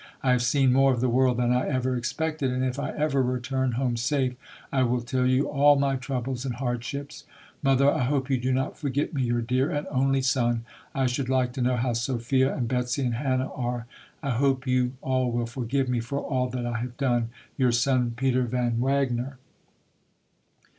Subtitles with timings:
[0.23, 3.21] I have seen more of the world than I ever expected, and if I ever
[3.21, 4.33] return home safe,
[4.73, 7.23] I will tell you all my troubles and hardships.
[7.61, 10.65] Mother, I hope you do not forget me, your dear and only son.
[10.95, 13.85] I should like to know how Sophia and Betsy and Hannah are.
[14.23, 17.29] I hope you all will forgive me for all that I have done.
[17.55, 19.37] Your son, PETER VAN WAGNER.